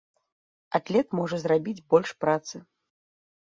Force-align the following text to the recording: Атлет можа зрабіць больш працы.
Атлет 0.79 1.07
можа 1.19 1.39
зрабіць 1.45 1.85
больш 1.93 2.09
працы. 2.25 2.55